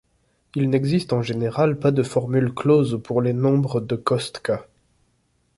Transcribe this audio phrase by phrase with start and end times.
[0.55, 4.65] Il n'existe en général pas de formules closes pour les nombres de Kostka.